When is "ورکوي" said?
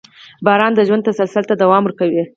1.85-2.23